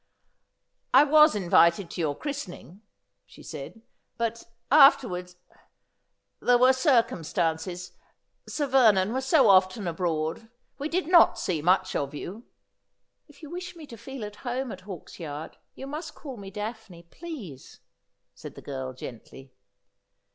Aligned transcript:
'I 0.95 1.03
was 1.03 1.35
invited 1.35 1.91
to 1.91 2.01
your 2.01 2.15
christening,' 2.15 2.81
she 3.27 3.43
said;' 3.43 3.83
but— 4.17 4.47
after 4.87 5.07
wards— 5.07 5.35
there 6.41 6.57
were 6.57 6.73
circumstances— 6.73 7.91
Sir 8.49 8.65
Vernon 8.65 9.13
was 9.13 9.27
so 9.27 9.47
often 9.47 9.87
abroad. 9.87 10.49
We 10.79 10.89
did 10.89 11.07
not 11.07 11.37
see 11.37 11.61
much 11.61 11.95
of 11.95 12.15
you.'' 12.15 12.45
If 13.29 13.43
you 13.43 13.51
wish 13.51 13.75
me 13.75 13.85
to 13.85 13.95
feel 13.95 14.25
at 14.25 14.37
home 14.37 14.71
at 14.71 14.85
Hawksyard 14.85 15.57
you 15.75 15.85
must 15.85 16.15
call 16.15 16.35
me 16.35 16.49
Daphne, 16.49 17.03
please,' 17.03 17.79
said 18.33 18.55
the 18.55 18.61
girl 18.63 18.93
gently. 18.93 19.53